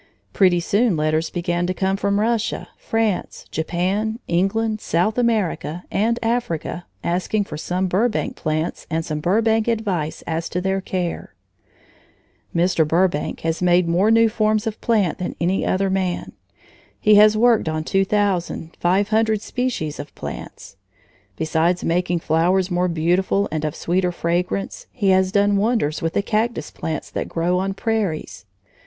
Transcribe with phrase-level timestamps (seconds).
[0.33, 6.87] Pretty soon letters began to come from Russia, France, Japan, England, South America, and Africa,
[7.03, 11.35] asking for some Burbank plants and some Burbank advice as to their care.
[12.55, 12.83] Mr.
[12.83, 16.31] Burbank has made more new forms of plant life than any other man.
[16.99, 20.77] He has worked on two thousand, five hundred species of plants.
[21.35, 26.23] Besides making flowers more beautiful and of sweeter fragrance, he has done wonders with the
[26.23, 28.47] cactus plants that grow on prairies.